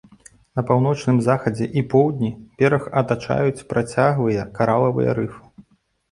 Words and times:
На 0.59 0.61
паўночным 0.67 1.17
захадзе 1.25 1.65
і 1.81 1.83
поўдні 1.93 2.29
бераг 2.61 2.87
атачаюць 3.01 3.65
працяглыя 3.73 4.47
каралавыя 4.61 5.09
рыфы. 5.21 5.43